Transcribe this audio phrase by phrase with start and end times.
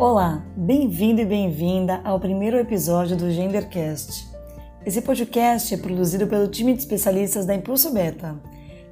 [0.00, 4.26] Olá, bem-vindo e bem-vinda ao primeiro episódio do Gendercast.
[4.86, 8.40] Esse podcast é produzido pelo time de especialistas da Impulso Beta.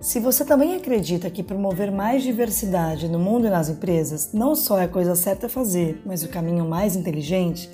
[0.02, 4.78] Se você também acredita que promover mais diversidade no mundo e nas empresas não só
[4.78, 7.70] é a coisa certa a fazer, mas o caminho mais inteligente,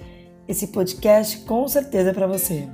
[0.47, 2.69] esse podcast com certeza é para você.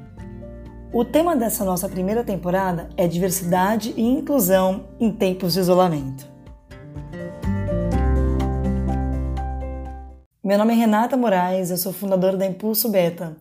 [0.92, 6.29] O tema dessa nossa primeira temporada é diversidade e inclusão em tempos de isolamento.
[10.50, 13.36] Meu nome é Renata Moraes, eu sou fundadora da Impulso Beta,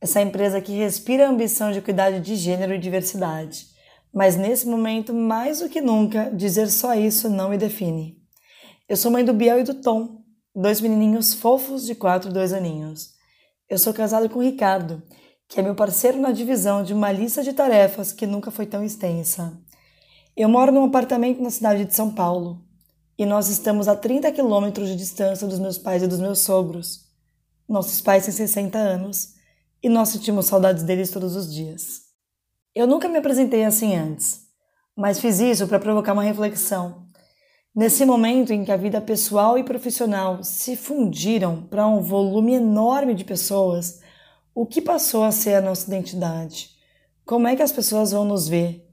[0.00, 3.66] essa empresa que respira a ambição de equidade de gênero e diversidade.
[4.10, 8.16] Mas nesse momento, mais do que nunca, dizer só isso não me define.
[8.88, 10.22] Eu sou mãe do Biel e do Tom,
[10.56, 13.10] dois menininhos fofos de 4 e 2 aninhos.
[13.68, 15.02] Eu sou casado com o Ricardo,
[15.46, 18.82] que é meu parceiro na divisão de uma lista de tarefas que nunca foi tão
[18.82, 19.52] extensa.
[20.34, 22.63] Eu moro num apartamento na cidade de São Paulo
[23.16, 27.04] e nós estamos a 30 quilômetros de distância dos meus pais e dos meus sogros.
[27.68, 29.34] Nossos pais têm 60 anos
[29.82, 32.02] e nós sentimos saudades deles todos os dias.
[32.74, 34.48] Eu nunca me apresentei assim antes,
[34.96, 37.04] mas fiz isso para provocar uma reflexão.
[37.74, 43.14] Nesse momento em que a vida pessoal e profissional se fundiram para um volume enorme
[43.14, 44.00] de pessoas,
[44.54, 46.70] o que passou a ser a nossa identidade?
[47.24, 48.88] Como é que as pessoas vão nos ver?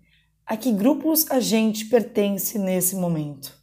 [0.45, 3.61] A que grupos a gente pertence nesse momento?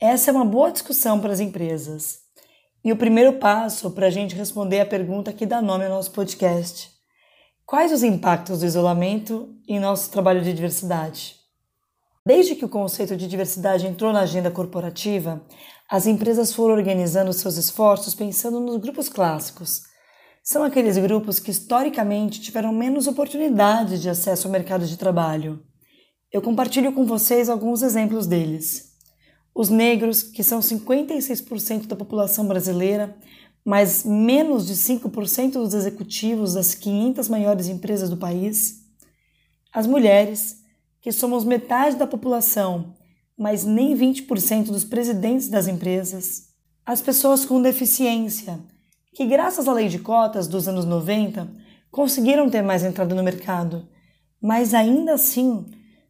[0.00, 2.20] Essa é uma boa discussão para as empresas.
[2.84, 6.12] E o primeiro passo para a gente responder a pergunta que dá nome ao nosso
[6.12, 6.92] podcast:
[7.66, 11.34] Quais os impactos do isolamento em nosso trabalho de diversidade?
[12.24, 15.44] Desde que o conceito de diversidade entrou na agenda corporativa,
[15.90, 19.82] as empresas foram organizando seus esforços pensando nos grupos clássicos.
[20.44, 25.60] São aqueles grupos que historicamente tiveram menos oportunidades de acesso ao mercado de trabalho.
[26.30, 28.87] Eu compartilho com vocês alguns exemplos deles.
[29.58, 33.16] Os negros, que são 56% da população brasileira,
[33.64, 38.84] mas menos de 5% dos executivos das 500 maiores empresas do país.
[39.74, 40.62] As mulheres,
[41.00, 42.94] que somos metade da população,
[43.36, 46.50] mas nem 20% dos presidentes das empresas.
[46.86, 48.60] As pessoas com deficiência,
[49.12, 51.50] que graças à lei de cotas dos anos 90
[51.90, 53.88] conseguiram ter mais entrada no mercado,
[54.40, 55.66] mas ainda assim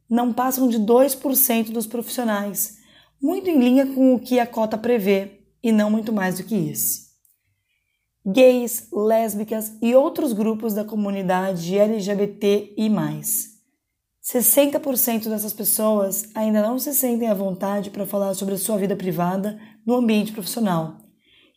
[0.06, 2.76] não passam de 2% dos profissionais
[3.20, 6.54] muito em linha com o que a cota prevê e não muito mais do que
[6.54, 7.08] isso.
[8.24, 13.56] Gays, lésbicas e outros grupos da comunidade LGBT e mais.
[14.22, 19.58] 60% dessas pessoas ainda não se sentem à vontade para falar sobre sua vida privada
[19.86, 20.98] no ambiente profissional,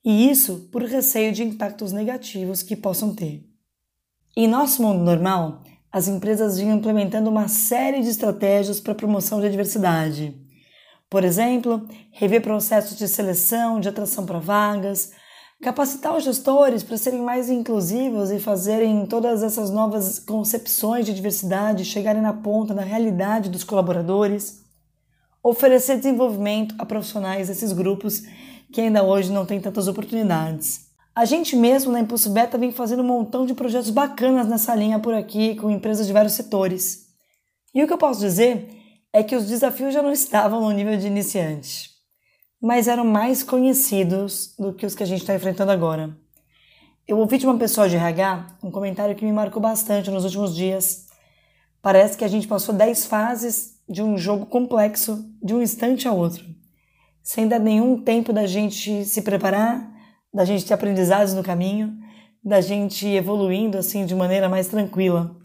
[0.05, 3.45] e isso por receio de impactos negativos que possam ter.
[4.37, 9.41] Em nosso mundo normal, as empresas vinham implementando uma série de estratégias para a promoção
[9.41, 10.33] da diversidade
[11.11, 15.11] por exemplo, rever processos de seleção, de atração para vagas,
[15.61, 21.83] capacitar os gestores para serem mais inclusivos e fazerem todas essas novas concepções de diversidade
[21.83, 24.63] chegarem na ponta da realidade dos colaboradores,
[25.43, 28.23] oferecer desenvolvimento a profissionais desses grupos
[28.71, 30.91] que ainda hoje não têm tantas oportunidades.
[31.13, 34.97] A gente mesmo na Impulso Beta vem fazendo um montão de projetos bacanas nessa linha
[34.97, 37.07] por aqui com empresas de vários setores.
[37.75, 38.80] E o que eu posso dizer
[39.13, 41.89] é que os desafios já não estavam no nível de iniciante,
[42.61, 46.15] mas eram mais conhecidos do que os que a gente está enfrentando agora.
[47.07, 50.55] Eu ouvi de uma pessoa de RH um comentário que me marcou bastante nos últimos
[50.55, 51.07] dias.
[51.81, 56.13] Parece que a gente passou 10 fases de um jogo complexo de um instante a
[56.13, 56.45] outro,
[57.21, 59.91] sem dar nenhum tempo da gente se preparar,
[60.33, 61.97] da gente ter aprendizados no caminho,
[62.41, 65.35] da gente evoluindo assim de maneira mais tranquila.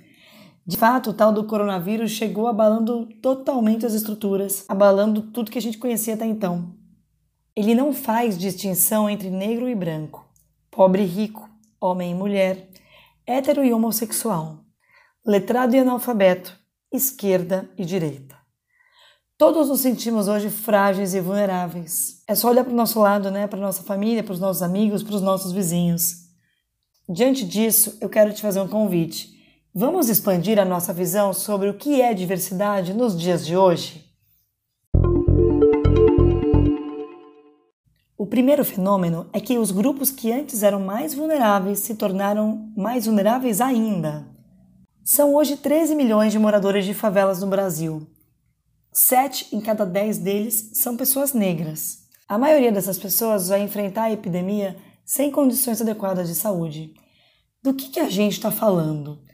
[0.67, 5.63] De fato, o tal do coronavírus chegou abalando totalmente as estruturas, abalando tudo que a
[5.63, 6.75] gente conhecia até então.
[7.55, 10.29] Ele não faz distinção entre negro e branco,
[10.69, 11.49] pobre e rico,
[11.81, 12.69] homem e mulher,
[13.25, 14.65] hétero e homossexual,
[15.25, 16.59] letrado e analfabeto,
[16.93, 18.37] esquerda e direita.
[19.39, 22.25] Todos nos sentimos hoje frágeis e vulneráveis.
[22.27, 23.47] É só olhar para o nosso lado, né?
[23.47, 26.27] para nossa família, para os nossos amigos, para os nossos vizinhos.
[27.09, 29.36] Diante disso, eu quero te fazer um convite
[29.79, 34.11] Vamos expandir a nossa visão sobre o que é diversidade nos dias de hoje?
[38.17, 43.05] O primeiro fenômeno é que os grupos que antes eram mais vulneráveis se tornaram mais
[43.05, 44.27] vulneráveis ainda.
[45.05, 48.07] São hoje 13 milhões de moradores de favelas no Brasil.
[48.91, 51.99] Sete em cada dez deles são pessoas negras.
[52.27, 54.75] A maioria dessas pessoas vai enfrentar a epidemia
[55.05, 56.95] sem condições adequadas de saúde.
[57.63, 59.26] Do que, que a gente está falando?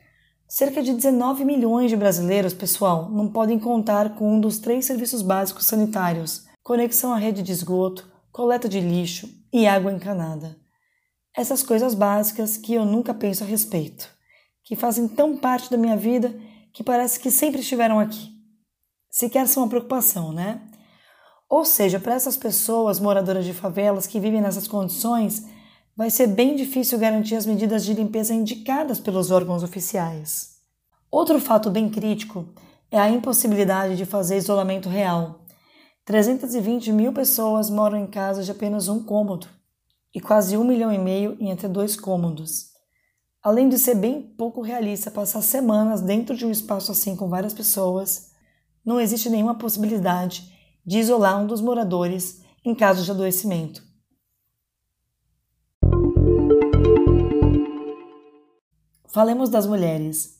[0.54, 5.22] Cerca de 19 milhões de brasileiros, pessoal, não podem contar com um dos três serviços
[5.22, 10.54] básicos sanitários: conexão à rede de esgoto, coleta de lixo e água encanada.
[11.34, 14.10] essas coisas básicas que eu nunca penso a respeito,
[14.62, 16.38] que fazem tão parte da minha vida
[16.74, 18.28] que parece que sempre estiveram aqui.
[19.10, 20.60] Sequer são uma preocupação, né?
[21.48, 25.46] Ou seja, para essas pessoas moradoras de favelas que vivem nessas condições,
[26.02, 30.56] vai ser bem difícil garantir as medidas de limpeza indicadas pelos órgãos oficiais.
[31.08, 32.44] Outro fato bem crítico
[32.90, 35.44] é a impossibilidade de fazer isolamento real.
[36.04, 39.46] 320 mil pessoas moram em casas de apenas um cômodo
[40.12, 42.72] e quase um milhão e meio em até dois cômodos.
[43.40, 47.54] Além de ser bem pouco realista passar semanas dentro de um espaço assim com várias
[47.54, 48.32] pessoas,
[48.84, 50.52] não existe nenhuma possibilidade
[50.84, 53.91] de isolar um dos moradores em caso de adoecimento.
[59.12, 60.38] Falemos das mulheres.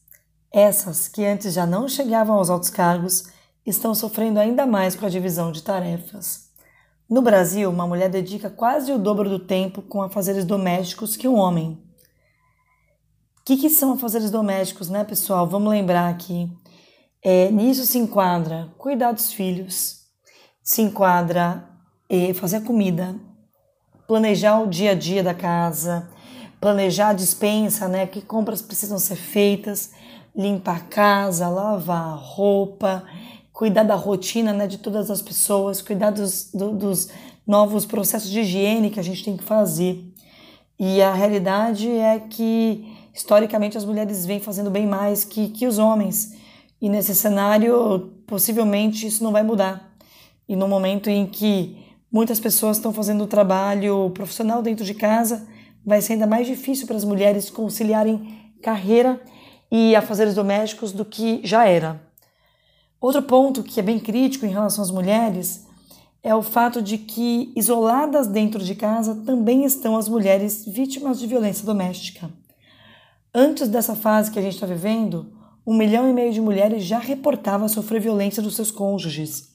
[0.50, 3.24] Essas que antes já não chegavam aos altos cargos
[3.66, 6.50] estão sofrendo ainda mais com a divisão de tarefas.
[7.08, 11.36] No Brasil, uma mulher dedica quase o dobro do tempo com afazeres domésticos que um
[11.36, 11.82] homem.
[13.40, 15.46] O que, que são afazeres domésticos, né, pessoal?
[15.46, 16.50] Vamos lembrar aqui.
[17.22, 20.06] É, nisso se enquadra cuidar dos filhos,
[20.62, 21.69] se enquadra
[22.08, 23.14] é, fazer comida,
[24.08, 26.08] planejar o dia a dia da casa,
[26.62, 28.06] planejar a dispensa, né?
[28.06, 29.90] Que compras precisam ser feitas,
[30.34, 33.02] limpar a casa, lavar a roupa,
[33.52, 37.08] cuidar da rotina né, de todas as pessoas, cuidar dos, do, dos
[37.44, 40.04] novos processos de higiene que a gente tem que fazer.
[40.78, 45.78] E a realidade é que, historicamente, as mulheres vêm fazendo bem mais que, que os
[45.78, 46.36] homens.
[46.80, 49.92] E nesse cenário, possivelmente, isso não vai mudar.
[50.48, 51.76] E no momento em que
[52.10, 55.50] muitas pessoas estão fazendo o trabalho profissional dentro de casa,
[55.84, 59.20] vai ser ainda mais difícil para as mulheres conciliarem carreira
[59.70, 62.00] e afazeres domésticos do que já era.
[63.00, 65.67] Outro ponto que é bem crítico em relação às mulheres
[66.23, 71.26] é o fato de que, isoladas dentro de casa, também estão as mulheres vítimas de
[71.26, 72.31] violência doméstica.
[73.34, 75.32] Antes dessa fase que a gente está vivendo,
[75.67, 79.50] um milhão e meio de mulheres já reportava sofrer violência dos seus cônjuges.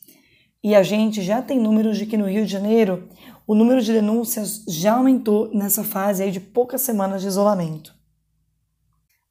[0.64, 3.08] E a gente já tem números de que no Rio de Janeiro
[3.48, 7.96] o número de denúncias já aumentou nessa fase aí de poucas semanas de isolamento.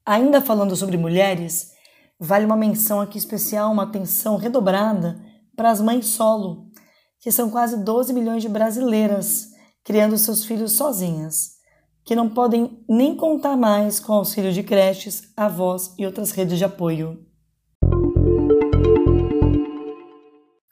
[0.05, 1.77] Ainda falando sobre mulheres,
[2.19, 5.21] Vale uma menção aqui especial, uma atenção redobrada
[5.55, 6.71] para as mães solo,
[7.19, 9.49] que são quase 12 milhões de brasileiras
[9.83, 11.57] criando seus filhos sozinhas,
[12.03, 16.65] que não podem nem contar mais com auxílio de creches, avós e outras redes de
[16.65, 17.23] apoio.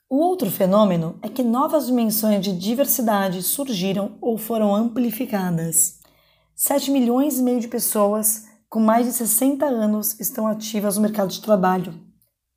[0.08, 6.00] O outro fenômeno é que novas dimensões de diversidade surgiram ou foram amplificadas.
[6.56, 11.30] 7 milhões e meio de pessoas com mais de 60 anos estão ativas no mercado
[11.30, 12.00] de trabalho.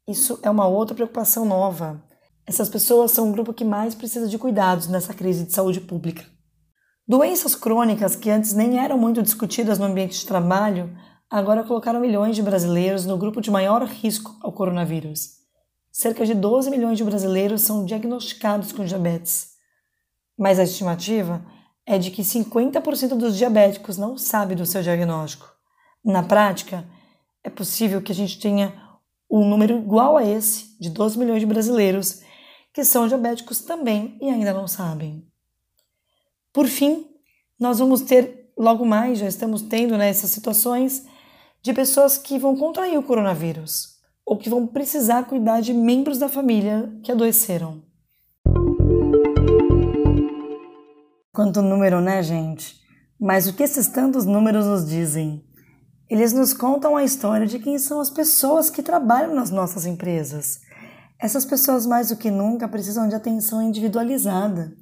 [0.07, 2.05] Isso é uma outra preocupação nova.
[2.47, 6.27] Essas pessoas são o grupo que mais precisa de cuidados nessa crise de saúde pública.
[7.07, 10.95] Doenças crônicas que antes nem eram muito discutidas no ambiente de trabalho,
[11.31, 15.38] agora colocaram milhões de brasileiros no grupo de maior risco ao coronavírus.
[16.01, 19.49] Cerca de 12 milhões de brasileiros são diagnosticados com diabetes.
[20.39, 21.45] Mas a estimativa
[21.85, 25.53] é de que 50% dos diabéticos não sabe do seu diagnóstico.
[26.05, 26.89] Na prática,
[27.43, 28.81] é possível que a gente tenha
[29.29, 32.23] um número igual a esse, de 12 milhões de brasileiros,
[32.73, 35.27] que são diabéticos também e ainda não sabem.
[36.53, 37.09] Por fim,
[37.59, 41.05] nós vamos ter, logo mais, já estamos tendo né, situações,
[41.61, 43.98] de pessoas que vão contrair o coronavírus
[44.29, 47.83] ou que vão precisar cuidar de membros da família que adoeceram.
[51.33, 52.77] Quanto número, né, gente?
[53.19, 55.43] Mas o que esses tantos números nos dizem?
[56.11, 60.61] Eles nos contam a história de quem são as pessoas que trabalham nas nossas empresas.
[61.19, 64.75] Essas pessoas, mais do que nunca, precisam de atenção individualizada,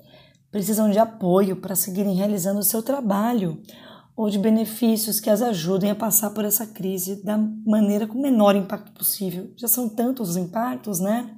[0.51, 3.63] precisam de apoio para seguirem realizando o seu trabalho
[4.17, 8.23] ou de benefícios que as ajudem a passar por essa crise da maneira com o
[8.23, 9.53] menor impacto possível.
[9.57, 11.37] Já são tantos os impactos, né?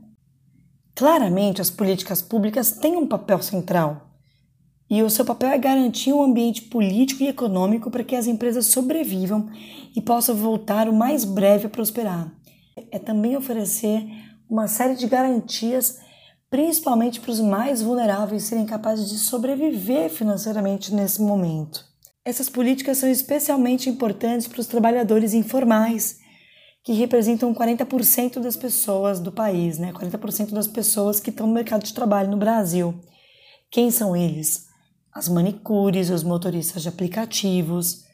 [0.95, 4.09] Claramente, as políticas públicas têm um papel central
[4.91, 8.67] e o seu papel é garantir um ambiente político e econômico para que as empresas
[8.67, 9.51] sobrevivam
[9.95, 12.33] e possam voltar o mais breve a prosperar.
[12.91, 14.07] É também oferecer
[14.49, 15.99] uma série de garantias,
[16.49, 21.88] principalmente para os mais vulneráveis serem capazes de sobreviver financeiramente nesse momento.
[22.29, 26.19] Essas políticas são especialmente importantes para os trabalhadores informais,
[26.85, 29.93] que representam 40% das pessoas do país, né?
[29.93, 32.95] 40% das pessoas que estão no mercado de trabalho no Brasil.
[33.71, 34.69] Quem são eles?
[35.19, 38.05] as manicures, os motoristas de aplicativos,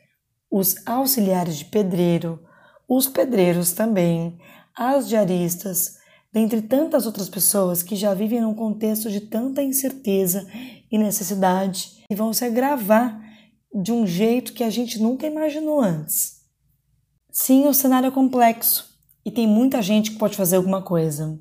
[0.50, 2.40] os auxiliares de pedreiro,
[2.88, 4.38] os pedreiros também,
[4.75, 5.97] as diaristas,
[6.33, 10.47] dentre tantas outras pessoas que já vivem num contexto de tanta incerteza
[10.90, 13.21] e necessidade e vão se agravar
[13.75, 16.45] de um jeito que a gente nunca imaginou antes.
[17.33, 21.37] Sim, o cenário é complexo e tem muita gente que pode fazer alguma coisa.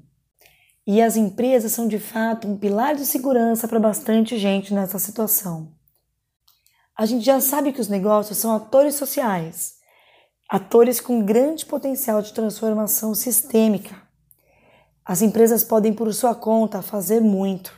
[0.87, 5.71] E as empresas são de fato um pilar de segurança para bastante gente nessa situação.
[6.97, 9.75] A gente já sabe que os negócios são atores sociais,
[10.49, 13.95] atores com grande potencial de transformação sistêmica.
[15.05, 17.73] As empresas podem, por sua conta, fazer muito.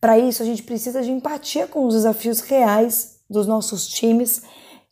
[0.00, 4.42] Para isso, a gente precisa de empatia com os desafios reais dos nossos times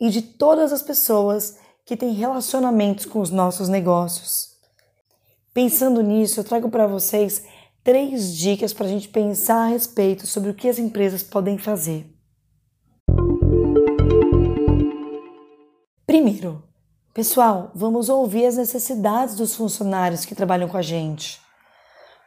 [0.01, 4.51] e de todas as pessoas que têm relacionamentos com os nossos negócios.
[5.53, 7.43] Pensando nisso, eu trago para vocês
[7.83, 12.07] três dicas para a gente pensar a respeito sobre o que as empresas podem fazer.
[16.07, 16.63] Primeiro,
[17.13, 21.41] pessoal, vamos ouvir as necessidades dos funcionários que trabalham com a gente.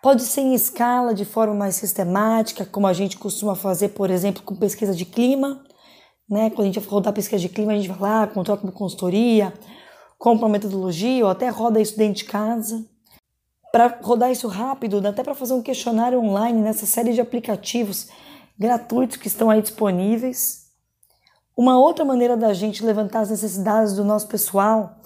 [0.01, 4.41] Pode ser em escala, de forma mais sistemática, como a gente costuma fazer, por exemplo,
[4.41, 5.63] com pesquisa de clima.
[6.31, 6.49] Né?
[6.49, 9.53] Quando a gente vai rodar pesquisa de clima, a gente vai lá, contrata uma consultoria,
[10.17, 12.89] compra uma metodologia, ou até roda isso dentro de casa
[13.71, 18.09] para rodar isso rápido, dá até para fazer um questionário online nessa série de aplicativos
[18.59, 20.65] gratuitos que estão aí disponíveis.
[21.55, 24.97] Uma outra maneira da gente levantar as necessidades do nosso pessoal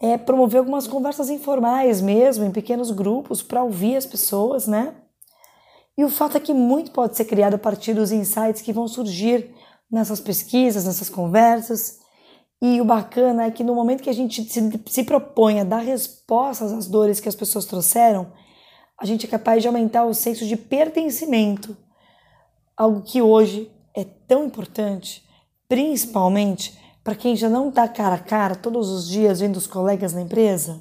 [0.00, 4.94] é promover algumas conversas informais mesmo, em pequenos grupos, para ouvir as pessoas, né?
[5.96, 8.86] E o fato é que muito pode ser criado a partir dos insights que vão
[8.86, 9.52] surgir
[9.90, 11.98] nessas pesquisas, nessas conversas,
[12.60, 15.78] e o bacana é que no momento que a gente se, se propõe a dar
[15.78, 18.32] respostas às dores que as pessoas trouxeram,
[19.00, 21.76] a gente é capaz de aumentar o senso de pertencimento,
[22.76, 25.24] algo que hoje é tão importante,
[25.68, 30.12] principalmente para quem já não está cara a cara todos os dias vendo os colegas
[30.12, 30.80] na empresa.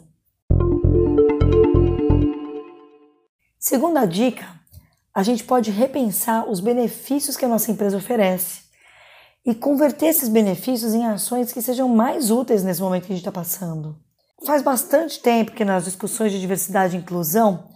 [3.59, 4.47] Segunda dica,
[5.13, 8.66] a gente pode repensar os benefícios que a nossa empresa oferece
[9.47, 13.25] e converter esses benefícios em ações que sejam mais úteis nesse momento que a gente
[13.25, 13.95] está passando.
[14.45, 17.69] Faz bastante tempo que nas discussões de diversidade e inclusão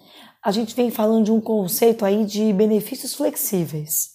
[0.43, 4.09] a gente vem falando de um conceito aí de benefícios flexíveis.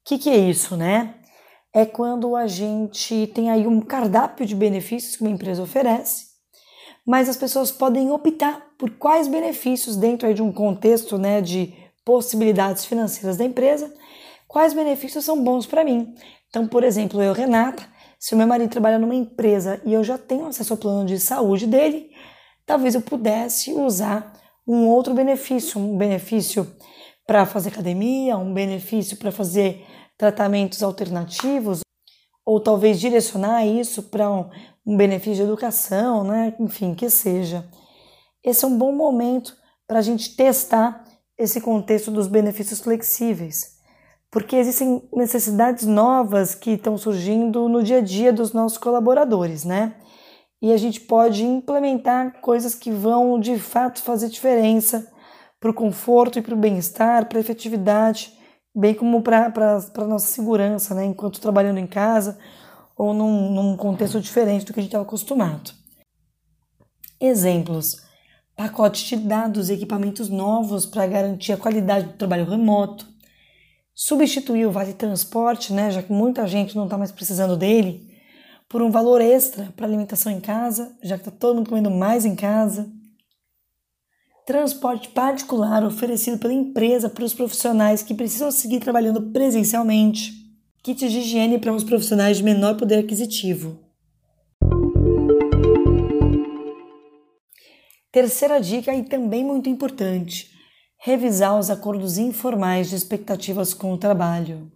[0.00, 1.16] O que, que é isso, né?
[1.74, 6.28] É quando a gente tem aí um cardápio de benefícios que uma empresa oferece,
[7.06, 11.74] mas as pessoas podem optar por quais benefícios dentro aí de um contexto né, de
[12.02, 13.92] possibilidades financeiras da empresa,
[14.48, 16.14] quais benefícios são bons para mim,
[16.48, 17.86] então, por exemplo, eu, Renata,
[18.18, 21.18] se o meu marido trabalha numa empresa e eu já tenho acesso ao plano de
[21.18, 22.10] saúde dele,
[22.64, 24.32] talvez eu pudesse usar
[24.66, 26.66] um outro benefício, um benefício
[27.26, 29.84] para fazer academia, um benefício para fazer
[30.16, 31.80] tratamentos alternativos,
[32.44, 34.48] ou talvez direcionar isso para um,
[34.86, 36.54] um, benefício de educação, né?
[36.58, 37.68] enfim, que seja.
[38.42, 39.54] Esse é um bom momento
[39.86, 41.04] para a gente testar
[41.36, 43.77] esse contexto dos benefícios flexíveis
[44.30, 49.94] porque existem necessidades novas que estão surgindo no dia a dia dos nossos colaboradores, né?
[50.60, 55.10] E a gente pode implementar coisas que vão de fato fazer diferença
[55.60, 58.32] para o conforto e para o bem-estar, para a efetividade,
[58.74, 61.04] bem como para a nossa segurança, né?
[61.04, 62.38] Enquanto trabalhando em casa
[62.96, 65.72] ou num, num contexto diferente do que a gente estava acostumado.
[67.18, 68.02] Exemplos:
[68.54, 73.07] pacotes de dados e equipamentos novos para garantir a qualidade do trabalho remoto
[74.00, 78.08] substituir o vale transporte, né, já que muita gente não está mais precisando dele,
[78.68, 82.24] por um valor extra para alimentação em casa, já que está todo mundo comendo mais
[82.24, 82.88] em casa.
[84.46, 90.32] Transporte particular oferecido pela empresa para os profissionais que precisam seguir trabalhando presencialmente.
[90.80, 93.80] Kits de higiene para os profissionais de menor poder aquisitivo.
[98.12, 100.56] Terceira dica e também muito importante:
[100.98, 104.70] revisar os acordos informais de expectativas com o trabalho.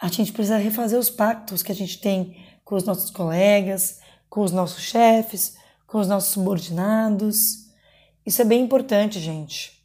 [0.00, 4.42] A gente precisa refazer os pactos que a gente tem com os nossos colegas, com
[4.42, 5.56] os nossos chefes,
[5.86, 7.66] com os nossos subordinados.
[8.24, 9.84] Isso é bem importante, gente.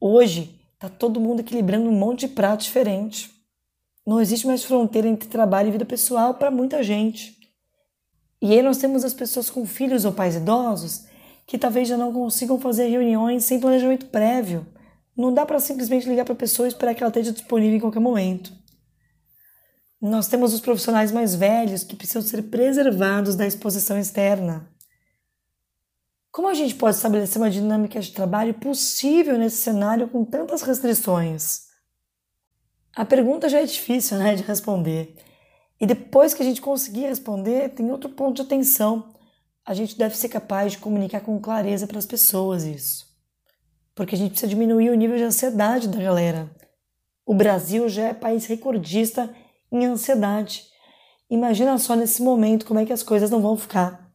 [0.00, 3.30] Hoje está todo mundo equilibrando um monte de prato diferente.
[4.04, 7.36] Não existe mais fronteira entre trabalho e vida pessoal para muita gente.
[8.42, 11.06] E aí nós temos as pessoas com filhos ou pais idosos
[11.46, 14.66] que talvez já não consigam fazer reuniões sem planejamento prévio.
[15.16, 17.80] Não dá para simplesmente ligar para a pessoa e esperar que ela esteja disponível em
[17.80, 18.52] qualquer momento.
[20.00, 24.68] Nós temos os profissionais mais velhos que precisam ser preservados da exposição externa.
[26.30, 31.62] Como a gente pode estabelecer uma dinâmica de trabalho possível nesse cenário com tantas restrições?
[32.94, 35.16] A pergunta já é difícil né, de responder.
[35.80, 39.15] E depois que a gente conseguir responder, tem outro ponto de atenção
[39.66, 43.04] a gente deve ser capaz de comunicar com clareza para as pessoas isso.
[43.96, 46.48] Porque a gente precisa diminuir o nível de ansiedade da galera.
[47.26, 49.34] O Brasil já é país recordista
[49.72, 50.62] em ansiedade.
[51.28, 54.08] Imagina só nesse momento como é que as coisas não vão ficar.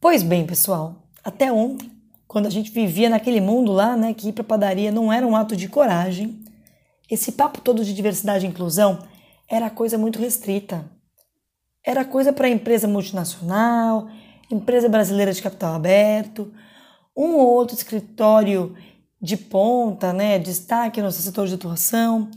[0.00, 1.92] Pois bem, pessoal, até ontem,
[2.26, 5.36] quando a gente vivia naquele mundo lá, né, que ir para padaria não era um
[5.36, 6.42] ato de coragem,
[7.08, 8.98] esse papo todo de diversidade e inclusão
[9.48, 10.84] era coisa muito restrita.
[11.86, 14.08] Era coisa para empresa multinacional,
[14.50, 16.52] empresa brasileira de capital aberto,
[17.16, 18.74] um ou outro escritório
[19.20, 22.30] de ponta, né, destaque no setor de atuação,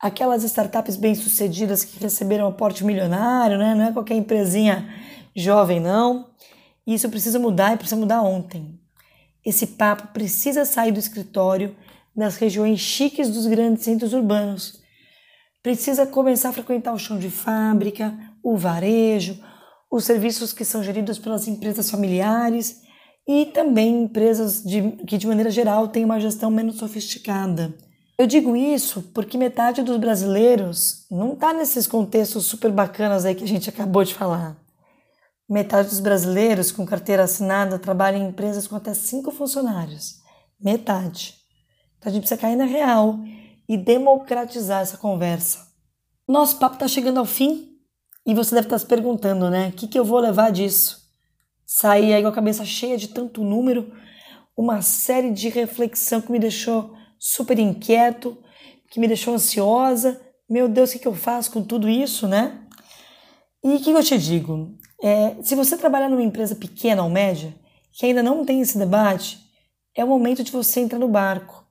[0.00, 4.88] aquelas startups bem-sucedidas que receberam aporte milionário, né, não é qualquer empresinha
[5.34, 6.30] jovem, não.
[6.86, 8.78] Isso precisa mudar e precisa mudar ontem.
[9.44, 11.76] Esse papo precisa sair do escritório
[12.14, 14.80] das regiões chiques dos grandes centros urbanos.
[15.62, 19.42] Precisa começar a frequentar o chão de fábrica, o varejo,
[19.90, 22.80] os serviços que são geridos pelas empresas familiares
[23.26, 27.74] e também empresas de, que, de maneira geral, têm uma gestão menos sofisticada.
[28.16, 33.42] Eu digo isso porque metade dos brasileiros não está nesses contextos super bacanas aí que
[33.42, 34.56] a gente acabou de falar.
[35.48, 40.20] Metade dos brasileiros com carteira assinada trabalha em empresas com até cinco funcionários.
[40.60, 41.34] Metade.
[41.98, 43.18] Então a gente precisa cair na real
[43.68, 45.66] e democratizar essa conversa.
[46.28, 47.75] Nosso papo está chegando ao fim
[48.26, 49.68] e você deve estar se perguntando, né?
[49.68, 51.08] O que, que eu vou levar disso?
[51.64, 53.92] Sair aí com a cabeça cheia de tanto número,
[54.56, 58.36] uma série de reflexão que me deixou super inquieto,
[58.90, 60.20] que me deixou ansiosa.
[60.48, 62.60] Meu Deus, o que, que eu faço com tudo isso, né?
[63.62, 64.74] E o que eu te digo?
[65.02, 67.54] É, se você trabalhar numa empresa pequena ou média,
[67.92, 69.38] que ainda não tem esse debate,
[69.94, 71.64] é o momento de você entrar no barco.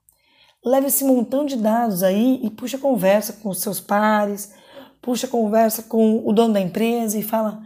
[0.63, 4.51] Leve esse montão de dados aí e puxa conversa com os seus pares,
[5.05, 7.61] puxa conversa com o dono da empresa e fala: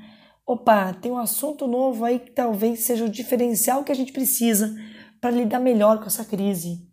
[0.45, 4.75] opa, tem um assunto novo aí que talvez seja o diferencial que a gente precisa
[5.21, 6.85] para lidar melhor com essa crise.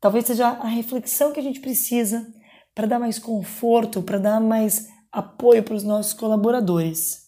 [0.00, 2.26] Talvez seja a reflexão que a gente precisa
[2.74, 7.24] para dar mais conforto, para dar mais apoio para os nossos colaboradores.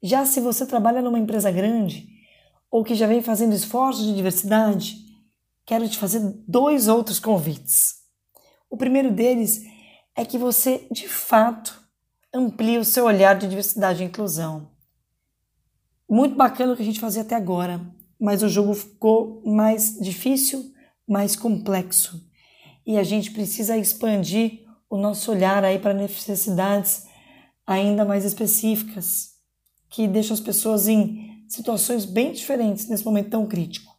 [0.00, 2.06] Já se você trabalha numa empresa grande
[2.70, 4.96] ou que já vem fazendo esforços de diversidade,
[5.66, 7.96] quero te fazer dois outros convites.
[8.70, 9.60] O primeiro deles
[10.16, 11.80] é que você, de fato,
[12.32, 14.70] amplie o seu olhar de diversidade e inclusão.
[16.08, 17.80] Muito bacana o que a gente fazia até agora,
[18.18, 20.72] mas o jogo ficou mais difícil,
[21.06, 22.20] mais complexo.
[22.86, 27.06] E a gente precisa expandir o nosso olhar aí para necessidades
[27.66, 29.30] ainda mais específicas,
[29.88, 33.92] que deixam as pessoas em situações bem diferentes nesse momento tão crítico.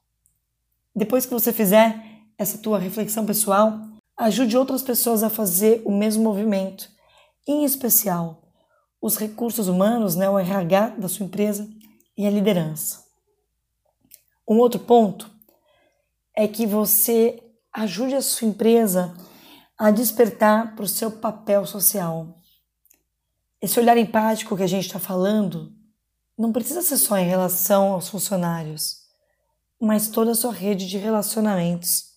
[0.95, 2.01] Depois que você fizer
[2.37, 3.79] essa tua reflexão pessoal,
[4.21, 6.87] Ajude outras pessoas a fazer o mesmo movimento,
[7.47, 8.53] em especial
[9.01, 11.67] os recursos humanos, né, o RH da sua empresa
[12.15, 13.03] e a liderança.
[14.47, 15.27] Um outro ponto
[16.37, 17.41] é que você
[17.73, 19.11] ajude a sua empresa
[19.75, 22.35] a despertar para o seu papel social.
[23.59, 25.73] Esse olhar empático que a gente está falando
[26.37, 28.97] não precisa ser só em relação aos funcionários,
[29.81, 32.10] mas toda a sua rede de relacionamentos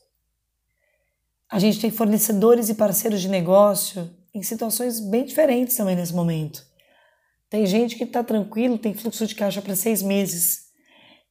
[1.51, 6.63] a gente tem fornecedores e parceiros de negócio em situações bem diferentes também nesse momento.
[7.49, 10.65] Tem gente que está tranquilo, tem fluxo de caixa para seis meses.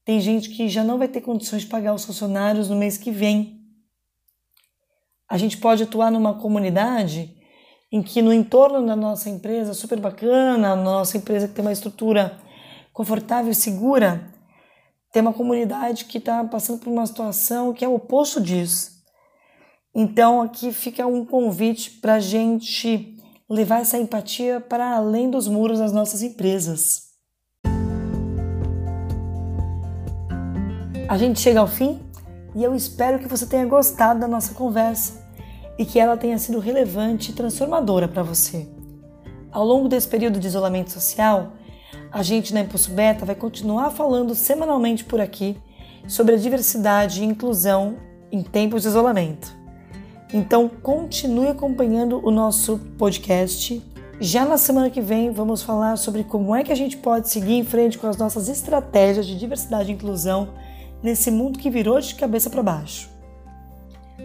[0.06, 3.12] Tem gente que já não vai ter condições de pagar os funcionários no mês que
[3.12, 3.62] vem.
[5.30, 7.36] A gente pode atuar numa comunidade
[7.92, 11.72] em que no entorno da nossa empresa super bacana, a nossa empresa que tem uma
[11.72, 12.40] estrutura
[12.92, 14.32] confortável e segura,
[15.12, 18.93] tem uma comunidade que está passando por uma situação que é o oposto disso.
[19.96, 23.16] Então, aqui fica um convite para a gente
[23.48, 27.14] levar essa empatia para além dos muros das nossas empresas.
[31.08, 32.02] A gente chega ao fim
[32.56, 35.24] e eu espero que você tenha gostado da nossa conversa
[35.78, 38.68] e que ela tenha sido relevante e transformadora para você.
[39.52, 41.54] Ao longo desse período de isolamento social,
[42.12, 45.56] a gente na Impulso Beta vai continuar falando semanalmente por aqui
[46.08, 47.98] sobre a diversidade e inclusão
[48.32, 49.63] em tempos de isolamento.
[50.34, 53.80] Então continue acompanhando o nosso podcast.
[54.20, 57.54] Já na semana que vem vamos falar sobre como é que a gente pode seguir
[57.54, 60.50] em frente com as nossas estratégias de diversidade e inclusão
[61.04, 63.12] nesse mundo que virou de cabeça para baixo.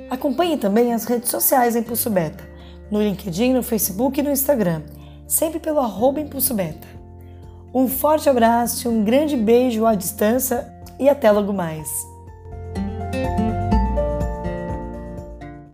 [0.08, 2.48] Acompanhe também as redes sociais da Impulso Beta,
[2.90, 4.82] no LinkedIn, no Facebook e no Instagram,
[5.26, 6.88] sempre pelo arroba Impulso Beta.
[7.74, 12.07] Um forte abraço, um grande beijo à distância e até logo mais!